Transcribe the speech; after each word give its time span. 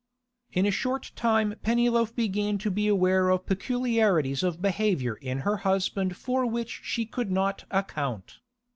In 0.51 0.65
a 0.65 0.71
short 0.71 1.11
time 1.15 1.57
Pennyloaf 1.61 2.15
began 2.15 2.57
to 2.57 2.71
be 2.71 2.87
aware 2.87 3.29
of 3.29 3.45
peculiarities 3.45 4.41
of 4.41 4.59
behaviour 4.59 5.13
in 5.17 5.41
her 5.41 5.57
husband 5.57 6.17
for 6.17 6.43
which 6.43 6.81
she 6.83 7.05
could 7.05 7.29
not 7.29 7.65
account. 7.69 8.39